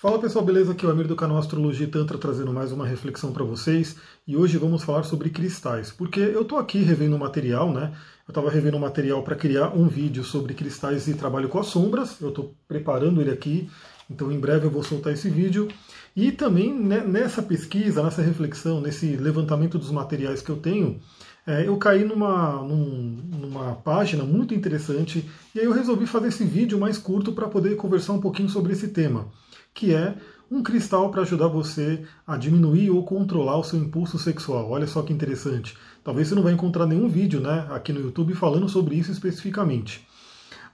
[0.00, 0.70] Fala pessoal, beleza?
[0.70, 3.96] Aqui é o Amir do canal Astrologia e Tantra trazendo mais uma reflexão para vocês
[4.28, 7.90] e hoje vamos falar sobre cristais, porque eu estou aqui revendo material, né?
[8.24, 12.20] Eu estava revendo material para criar um vídeo sobre cristais e trabalho com as sombras,
[12.20, 13.68] eu estou preparando ele aqui,
[14.08, 15.66] então em breve eu vou soltar esse vídeo.
[16.14, 21.00] E também né, nessa pesquisa, nessa reflexão, nesse levantamento dos materiais que eu tenho,
[21.44, 26.44] é, eu caí numa, num, numa página muito interessante e aí eu resolvi fazer esse
[26.44, 29.26] vídeo mais curto para poder conversar um pouquinho sobre esse tema
[29.78, 30.16] que é
[30.50, 34.68] um cristal para ajudar você a diminuir ou controlar o seu impulso sexual.
[34.72, 35.76] Olha só que interessante.
[36.02, 40.04] Talvez você não vai encontrar nenhum vídeo né, aqui no YouTube falando sobre isso especificamente.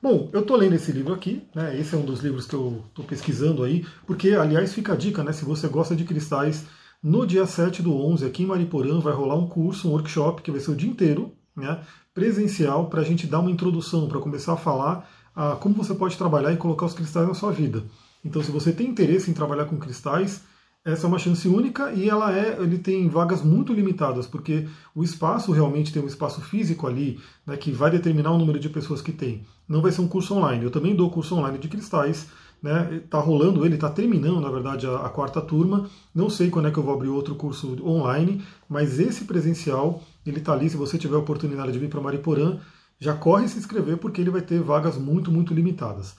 [0.03, 2.83] Bom, eu estou lendo esse livro aqui, né, esse é um dos livros que eu
[2.89, 6.65] estou pesquisando aí, porque, aliás, fica a dica, né, se você gosta de cristais,
[7.03, 10.51] no dia 7 do 11, aqui em Mariporã, vai rolar um curso, um workshop, que
[10.51, 11.81] vai ser o dia inteiro, né,
[12.15, 16.17] presencial, para a gente dar uma introdução, para começar a falar a como você pode
[16.17, 17.83] trabalhar e colocar os cristais na sua vida.
[18.25, 20.43] Então, se você tem interesse em trabalhar com cristais,
[20.85, 25.03] essa é uma chance única e ela é, ele tem vagas muito limitadas, porque o
[25.03, 29.01] espaço realmente tem um espaço físico ali, né, que vai determinar o número de pessoas
[29.01, 29.47] que tem.
[29.67, 30.63] Não vai ser um curso online.
[30.63, 32.29] Eu também dou curso online de cristais,
[32.63, 33.03] né?
[33.09, 35.89] Tá rolando ele, está terminando, na verdade, a, a, quarta turma.
[36.15, 40.39] Não sei quando é que eu vou abrir outro curso online, mas esse presencial, ele
[40.39, 40.69] está ali.
[40.69, 42.59] Se você tiver a oportunidade de vir para Mariporã,
[42.99, 46.15] já corre se inscrever, porque ele vai ter vagas muito, muito limitadas.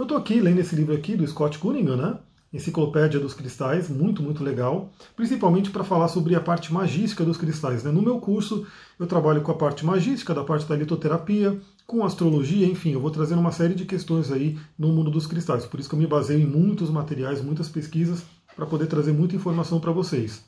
[0.00, 2.18] Eu estou aqui lendo esse livro aqui do Scott Cunningham, né?
[2.50, 7.84] Enciclopédia dos Cristais, muito, muito legal, principalmente para falar sobre a parte magística dos cristais.
[7.84, 7.90] Né?
[7.92, 8.66] No meu curso,
[8.98, 13.10] eu trabalho com a parte magística, da parte da litoterapia, com astrologia, enfim, eu vou
[13.10, 15.66] trazendo uma série de questões aí no mundo dos cristais.
[15.66, 18.24] Por isso que eu me baseio em muitos materiais, muitas pesquisas,
[18.56, 20.42] para poder trazer muita informação para vocês.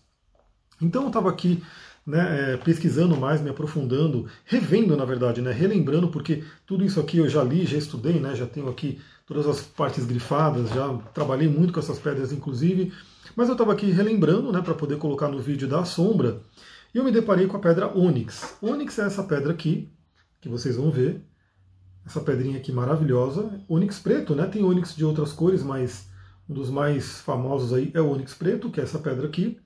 [0.81, 1.63] Então eu estava aqui
[2.07, 7.19] né, é, pesquisando mais, me aprofundando, revendo, na verdade, né, relembrando, porque tudo isso aqui
[7.19, 11.49] eu já li, já estudei, né, já tenho aqui todas as partes grifadas, já trabalhei
[11.49, 12.93] muito com essas pedras, inclusive,
[13.37, 16.43] mas eu estava aqui relembrando, né, para poder colocar no vídeo da sombra,
[16.95, 18.57] e eu me deparei com a pedra ônix.
[18.61, 19.91] Ônix é essa pedra aqui,
[20.41, 21.25] que vocês vão ver,
[22.05, 26.11] essa pedrinha aqui maravilhosa, ônix preto, né, tem ônix de outras cores, mas
[26.49, 29.61] um dos mais famosos aí é o ônix preto, que é essa pedra aqui.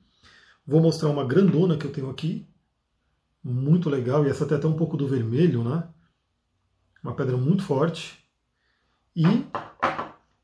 [0.66, 2.47] Vou mostrar uma grandona que eu tenho aqui,
[3.42, 5.88] muito legal, e essa tem até um pouco do vermelho, né?
[7.02, 8.19] Uma pedra muito forte.
[9.16, 9.25] E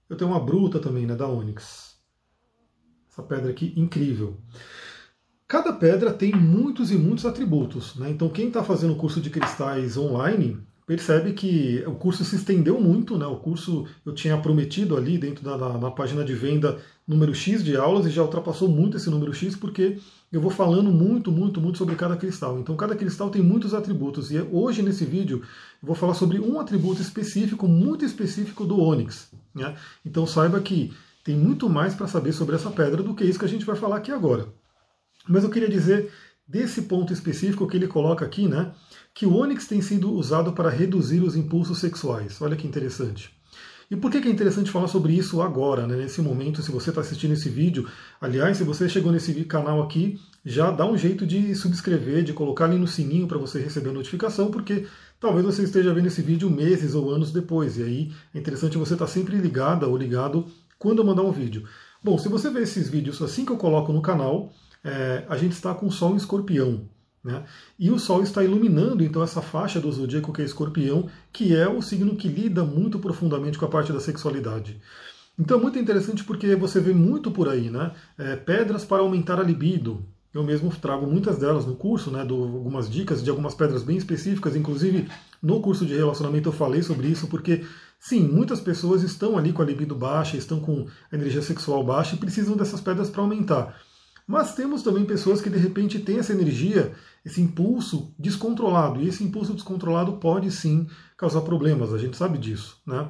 [0.09, 1.97] eu tenho uma bruta também, né, da Onyx.
[3.07, 4.39] Essa pedra aqui, incrível.
[5.47, 8.09] Cada pedra tem muitos e muitos atributos, né?
[8.09, 12.81] Então quem está fazendo o curso de cristais online percebe que o curso se estendeu
[12.81, 13.27] muito, né?
[13.27, 17.63] O curso eu tinha prometido ali dentro da na, na página de venda número X
[17.63, 19.99] de aulas e já ultrapassou muito esse número X porque
[20.33, 22.59] eu vou falando muito, muito, muito sobre cada cristal.
[22.59, 25.43] Então cada cristal tem muitos atributos e hoje nesse vídeo
[25.83, 29.31] eu vou falar sobre um atributo específico, muito específico do ônix.
[29.55, 29.77] Né?
[30.05, 33.45] Então saiba que tem muito mais para saber sobre essa pedra do que isso que
[33.45, 34.49] a gente vai falar aqui agora.
[35.29, 36.11] Mas eu queria dizer
[36.49, 38.73] desse ponto específico que ele coloca aqui, né,
[39.15, 42.41] que o ônix tem sido usado para reduzir os impulsos sexuais.
[42.41, 43.31] Olha que interessante.
[43.93, 47.03] E por que é interessante falar sobre isso agora, né, nesse momento, se você está
[47.03, 47.87] assistindo esse vídeo?
[48.19, 52.65] Aliás, se você chegou nesse canal aqui, já dá um jeito de subscrever, de colocar
[52.65, 54.87] ali no sininho para você receber a notificação, porque
[55.21, 58.95] talvez você esteja vendo esse vídeo meses ou anos depois, e aí é interessante você
[58.95, 60.47] estar tá sempre ligada ou ligado
[60.79, 61.65] quando eu mandar um vídeo.
[62.03, 65.53] Bom, se você vê esses vídeos assim que eu coloco no canal, é, a gente
[65.53, 66.89] está com o Sol em escorpião.
[67.25, 67.45] Né?
[67.79, 71.69] E o Sol está iluminando então essa faixa do zodíaco que é escorpião, que é
[71.69, 74.81] o signo que lida muito profundamente com a parte da sexualidade.
[75.39, 77.93] Então é muito interessante porque você vê muito por aí, né?
[78.19, 80.05] É, pedras para aumentar a libido.
[80.35, 82.25] Eu mesmo trago muitas delas no curso, né?
[82.25, 85.09] Dou algumas dicas de algumas pedras bem específicas, inclusive
[85.43, 87.65] no curso de relacionamento eu falei sobre isso, porque
[88.01, 92.19] sim, muitas pessoas estão ali com a libido baixa, estão com energia sexual baixa e
[92.19, 93.79] precisam dessas pedras para aumentar.
[94.27, 96.93] Mas temos também pessoas que de repente têm essa energia,
[97.25, 99.01] esse impulso descontrolado.
[99.01, 102.81] E esse impulso descontrolado pode sim causar problemas, a gente sabe disso.
[102.87, 103.09] Né?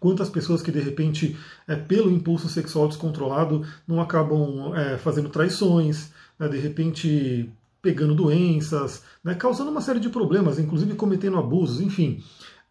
[0.00, 1.36] Quantas pessoas que de repente,
[1.68, 6.48] é, pelo impulso sexual descontrolado, não acabam é, fazendo traições, né?
[6.48, 9.34] de repente pegando doenças, né?
[9.34, 12.22] causando uma série de problemas, inclusive cometendo abusos, enfim.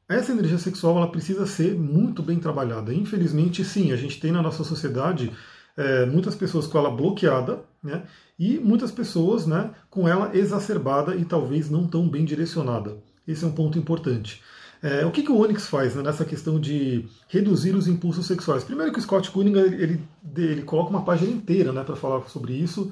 [0.09, 2.93] Essa energia sexual ela precisa ser muito bem trabalhada.
[2.93, 5.31] Infelizmente, sim, a gente tem na nossa sociedade
[5.77, 8.03] é, muitas pessoas com ela bloqueada, né,
[8.37, 12.97] e muitas pessoas né, com ela exacerbada e talvez não tão bem direcionada.
[13.27, 14.41] Esse é um ponto importante.
[14.81, 18.63] É, o que, que o Onyx faz né, nessa questão de reduzir os impulsos sexuais?
[18.63, 20.01] Primeiro que o Scott Cunningham ele,
[20.35, 22.91] ele coloca uma página inteira né, para falar sobre isso,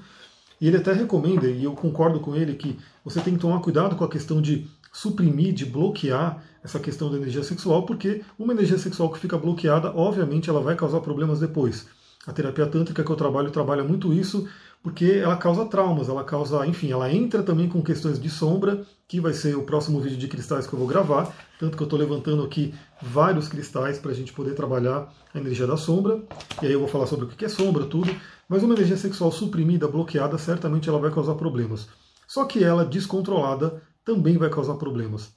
[0.62, 3.96] e ele até recomenda, e eu concordo com ele, que você tem que tomar cuidado
[3.96, 8.78] com a questão de suprimir, de bloquear essa questão da energia sexual, porque uma energia
[8.78, 11.88] sexual que fica bloqueada, obviamente, ela vai causar problemas depois.
[12.28, 14.48] A terapia tântrica que eu trabalho trabalha muito isso,
[14.82, 19.20] porque ela causa traumas, ela causa, enfim, ela entra também com questões de sombra, que
[19.20, 22.00] vai ser o próximo vídeo de cristais que eu vou gravar, tanto que eu estou
[22.00, 26.22] levantando aqui vários cristais para a gente poder trabalhar a energia da sombra,
[26.62, 28.14] e aí eu vou falar sobre o que é sombra, tudo,
[28.48, 31.88] mas uma energia sexual suprimida, bloqueada, certamente ela vai causar problemas.
[32.28, 35.34] Só que ela, descontrolada, também vai causar problemas.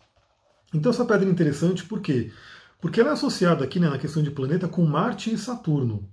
[0.75, 2.33] Então essa pedra é interessante por quê?
[2.81, 6.09] Porque ela é associada aqui né, na questão de planeta com Marte e Saturno.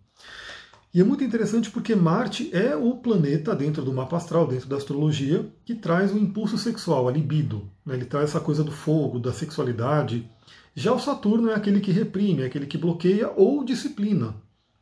[0.91, 4.77] E é muito interessante porque Marte é o planeta dentro do mapa astral, dentro da
[4.77, 7.69] astrologia, que traz o impulso sexual, a libido.
[7.85, 7.93] Né?
[7.93, 10.27] Ele traz essa coisa do fogo, da sexualidade.
[10.73, 14.35] Já o Saturno é aquele que reprime, é aquele que bloqueia ou disciplina.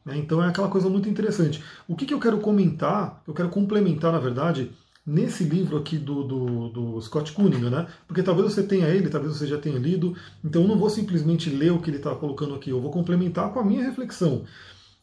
[0.06, 0.18] Né?
[0.18, 1.62] Então é aquela coisa muito interessante.
[1.86, 4.71] O que, que eu quero comentar, eu quero complementar, na verdade,
[5.06, 7.88] nesse livro aqui do, do, do, Scott Cunningham, né?
[8.07, 11.50] Porque talvez você tenha ele, talvez você já tenha lido, então eu não vou simplesmente
[11.50, 14.44] ler o que ele está colocando aqui, eu vou complementar com a minha reflexão.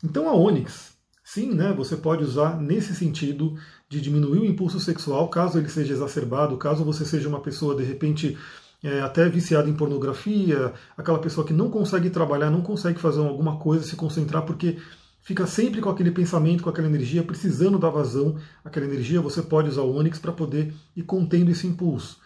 [0.02, 0.93] Então a Onyx,
[1.34, 3.56] Sim, né, você pode usar nesse sentido
[3.88, 7.82] de diminuir o impulso sexual, caso ele seja exacerbado, caso você seja uma pessoa, de
[7.82, 8.38] repente,
[8.84, 13.56] é, até viciada em pornografia, aquela pessoa que não consegue trabalhar, não consegue fazer alguma
[13.56, 14.78] coisa, se concentrar, porque
[15.22, 19.68] fica sempre com aquele pensamento, com aquela energia, precisando da vazão, aquela energia, você pode
[19.68, 22.16] usar o Onix para poder ir contendo esse impulso.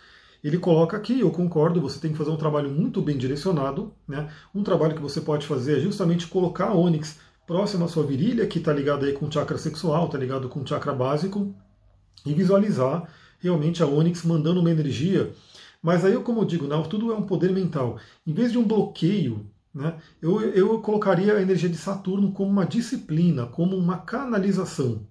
[0.45, 3.91] Ele coloca aqui, eu concordo, você tem que fazer um trabalho muito bem direcionado.
[4.07, 4.29] Né?
[4.55, 7.19] Um trabalho que você pode fazer é justamente colocar a Onix
[7.49, 10.61] próximo à sua virilha, que está ligado aí com o chakra sexual, está ligado com
[10.61, 11.55] o chakra básico,
[12.27, 13.09] e visualizar
[13.41, 15.33] realmente a Onyx mandando uma energia.
[15.83, 17.99] Mas aí, como eu digo, né, tudo é um poder mental.
[18.27, 22.67] Em vez de um bloqueio, né, eu, eu colocaria a energia de Saturno como uma
[22.67, 25.07] disciplina, como uma canalização.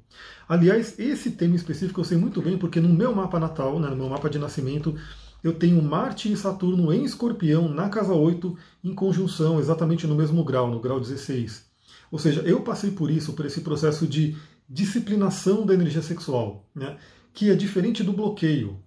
[0.48, 3.96] Aliás, esse tema específico eu sei muito bem, porque no meu mapa natal, né, no
[3.96, 4.96] meu mapa de nascimento,
[5.44, 10.44] eu tenho Marte e Saturno em escorpião, na casa 8, em conjunção, exatamente no mesmo
[10.44, 11.67] grau, no grau 16.
[12.12, 14.36] Ou seja, eu passei por isso, por esse processo de
[14.70, 16.98] disciplinação da energia sexual, né,
[17.34, 18.80] que é diferente do bloqueio.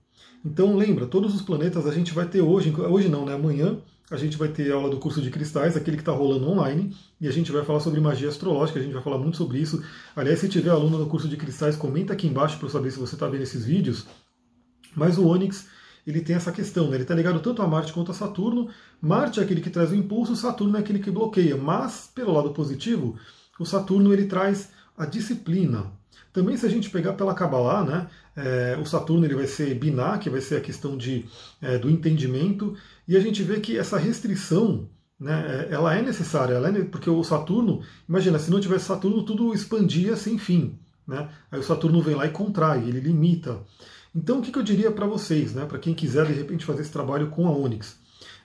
[0.45, 3.79] Então lembra, todos os planetas a gente vai ter hoje, hoje não, né, amanhã
[4.11, 7.29] a gente vai ter aula do curso de cristais, aquele que está rolando online, e
[7.29, 9.85] a gente vai falar sobre magia astrológica, a gente vai falar muito sobre isso.
[10.17, 12.99] Aliás, se tiver aluno do curso de cristais, comenta aqui embaixo para eu saber se
[12.99, 14.07] você está vendo esses vídeos.
[14.97, 15.69] Mas o Onyx
[16.07, 16.97] ele tem essa questão, né?
[16.97, 18.69] ele está ligado tanto a Marte quanto a Saturno.
[19.01, 21.57] Marte é aquele que traz o impulso, Saturno é aquele que bloqueia.
[21.57, 23.17] Mas, pelo lado positivo,
[23.59, 25.93] o Saturno ele traz a disciplina.
[26.33, 28.07] Também se a gente pegar pela Kabbalah, né,
[28.37, 31.27] é, o Saturno ele vai ser Binah, que vai ser a questão de,
[31.61, 32.77] é, do entendimento,
[33.07, 34.89] e a gente vê que essa restrição,
[35.19, 39.25] né, é, ela é necessária, ela é, porque o Saturno, imagina, se não tivesse Saturno,
[39.25, 40.79] tudo expandia sem fim.
[41.07, 41.29] Né?
[41.51, 43.59] Aí o Saturno vem lá e contrai, ele limita.
[44.15, 46.91] Então, o que, eu diria para vocês, né, para quem quiser de repente fazer esse
[46.91, 47.97] trabalho com a Onyx?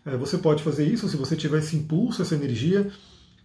[0.05, 2.91] É, você pode fazer isso se você tiver esse impulso, essa energia.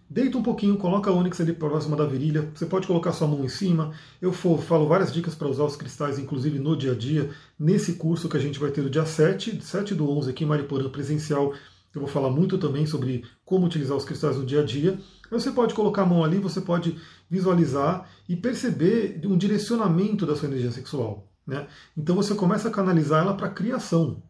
[0.07, 2.51] Deita um pouquinho, coloca a Onyx ali próxima da virilha.
[2.53, 3.91] Você pode colocar sua mão em cima.
[4.21, 7.93] Eu for, falo várias dicas para usar os cristais, inclusive no dia a dia, nesse
[7.93, 10.89] curso que a gente vai ter do dia 7, 7 do 11 aqui em Mariporã
[10.89, 11.53] presencial.
[11.95, 14.99] Eu vou falar muito também sobre como utilizar os cristais no dia a dia.
[15.31, 16.97] Você pode colocar a mão ali, você pode
[17.29, 21.30] visualizar e perceber um direcionamento da sua energia sexual.
[21.51, 21.67] Né?
[21.97, 24.23] Então você começa a canalizar ela para a criação,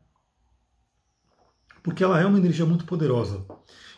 [1.84, 3.46] porque ela é uma energia muito poderosa.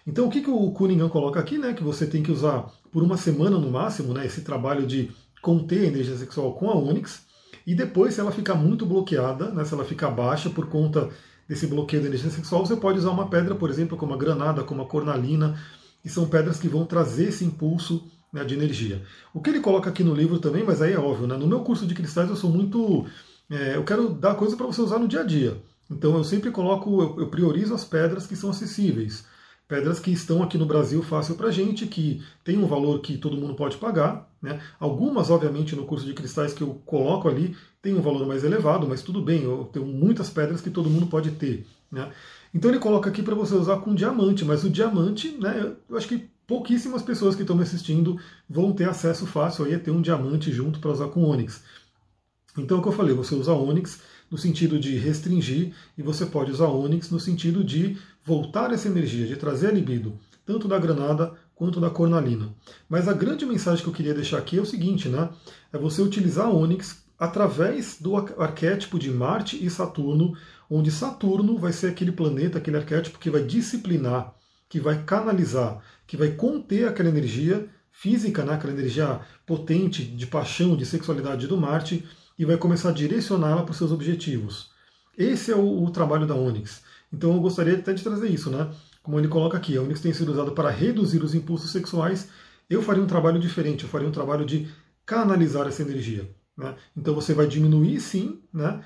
[0.05, 3.01] Então o que, que o Cunningham coloca aqui, né, que você tem que usar por
[3.01, 5.09] uma semana no máximo, né, esse trabalho de
[5.41, 7.25] conter a energia sexual com a Onyx,
[7.65, 11.09] e depois se ela ficar muito bloqueada, né, se ela ficar baixa por conta
[11.47, 14.65] desse bloqueio da energia sexual, você pode usar uma pedra, por exemplo, como a granada,
[14.65, 15.57] como a cornalina,
[16.01, 19.03] que são pedras que vão trazer esse impulso né, de energia.
[19.31, 21.37] O que ele coloca aqui no livro também, mas aí é óbvio, né?
[21.37, 23.05] no meu curso de cristais eu sou muito.
[23.49, 25.61] É, eu quero dar coisa para você usar no dia a dia.
[25.91, 29.25] Então eu sempre coloco, eu, eu, priorizo as pedras que são acessíveis.
[29.67, 33.37] Pedras que estão aqui no Brasil fácil para gente, que tem um valor que todo
[33.37, 34.27] mundo pode pagar.
[34.41, 34.59] Né?
[34.79, 38.87] Algumas, obviamente, no curso de cristais que eu coloco ali tem um valor mais elevado,
[38.87, 41.65] mas tudo bem, eu tenho muitas pedras que todo mundo pode ter.
[41.91, 42.11] Né?
[42.53, 46.07] Então ele coloca aqui para você usar com diamante, mas o diamante, né, eu acho
[46.07, 48.19] que pouquíssimas pessoas que estão me assistindo
[48.49, 51.63] vão ter acesso fácil aí a ter um diamante junto para usar com Onix.
[52.57, 56.25] Então, é o que eu falei, você usa Onix no sentido de restringir e você
[56.25, 60.77] pode usar Onix no sentido de voltar essa energia, de trazer a libido, tanto da
[60.77, 62.53] granada quanto da cornalina.
[62.87, 65.29] Mas a grande mensagem que eu queria deixar aqui é o seguinte, né?
[65.71, 70.35] É você utilizar Onix através do arquétipo de Marte e Saturno,
[70.69, 74.33] onde Saturno vai ser aquele planeta, aquele arquétipo que vai disciplinar,
[74.67, 80.75] que vai canalizar, que vai conter aquela energia física, né, aquela energia potente de paixão,
[80.75, 82.03] de sexualidade do Marte,
[82.37, 84.71] e vai começar a direcioná-la para os seus objetivos.
[85.17, 86.81] Esse é o, o, trabalho da Onyx.
[87.11, 88.71] Então eu gostaria até de trazer isso, né?
[89.03, 92.29] Como ele coloca aqui, a Onyx tem sido usada para reduzir os impulsos sexuais
[92.69, 94.67] eu faria um trabalho diferente, eu faria um trabalho de
[95.05, 96.29] canalizar essa energia.
[96.57, 96.75] Né?
[96.95, 98.83] Então você vai diminuir sim, né?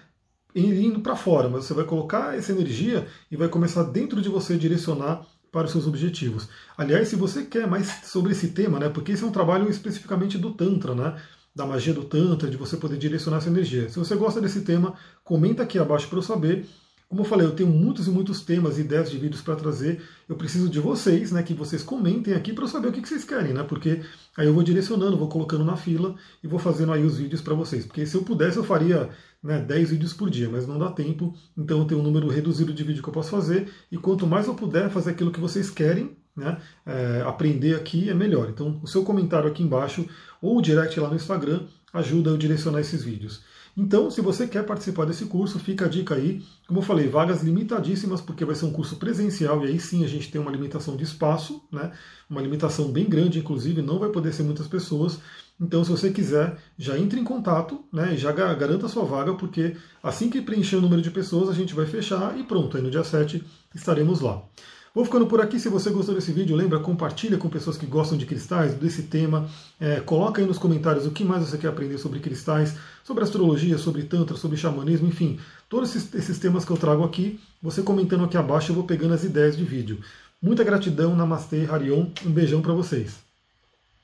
[0.56, 4.58] indo para fora, mas você vai colocar essa energia e vai começar dentro de você
[4.58, 5.26] direcionar
[5.58, 6.48] para os seus objetivos.
[6.78, 10.38] Aliás, se você quer mais sobre esse tema, né, porque esse é um trabalho especificamente
[10.38, 11.20] do Tantra, né,
[11.56, 13.90] da magia do Tantra, de você poder direcionar essa energia.
[13.90, 16.68] Se você gosta desse tema, comenta aqui abaixo para eu saber.
[17.10, 20.02] Como eu falei, eu tenho muitos e muitos temas e ideias de vídeos para trazer.
[20.28, 23.24] Eu preciso de vocês, né, que vocês comentem aqui para eu saber o que vocês
[23.24, 23.64] querem, né?
[23.64, 24.02] Porque
[24.36, 27.54] aí eu vou direcionando, vou colocando na fila e vou fazendo aí os vídeos para
[27.54, 27.86] vocês.
[27.86, 29.10] Porque se eu pudesse, eu faria
[29.42, 31.34] né, 10 vídeos por dia, mas não dá tempo.
[31.58, 33.72] Então eu tenho um número reduzido de vídeo que eu posso fazer.
[33.90, 38.14] E quanto mais eu puder fazer aquilo que vocês querem, né, é, aprender aqui, é
[38.14, 38.50] melhor.
[38.50, 40.06] Então o seu comentário aqui embaixo
[40.42, 41.62] ou direct lá no Instagram
[41.94, 43.42] ajuda eu direcionar esses vídeos.
[43.76, 46.42] Então, se você quer participar desse curso, fica a dica aí.
[46.66, 50.08] Como eu falei, vagas limitadíssimas, porque vai ser um curso presencial e aí sim a
[50.08, 51.92] gente tem uma limitação de espaço, né?
[52.28, 55.20] uma limitação bem grande, inclusive, não vai poder ser muitas pessoas.
[55.62, 59.36] Então, se você quiser, já entre em contato né, e já garanta a sua vaga,
[59.36, 62.84] porque assim que preencher o número de pessoas, a gente vai fechar e pronto, aí
[62.84, 63.44] no dia 7
[63.76, 64.44] estaremos lá.
[64.94, 65.60] Vou ficando por aqui.
[65.60, 69.48] Se você gostou desse vídeo, lembra, compartilha com pessoas que gostam de cristais, desse tema.
[69.80, 73.78] É, coloca aí nos comentários o que mais você quer aprender sobre cristais, sobre astrologia,
[73.78, 75.40] sobre tantra, sobre xamanismo, enfim.
[75.70, 79.14] Todos esses, esses temas que eu trago aqui, você comentando aqui abaixo, eu vou pegando
[79.14, 80.00] as ideias de vídeo.
[80.42, 82.08] Muita gratidão, Namastê, Harion.
[82.26, 83.27] Um beijão para vocês.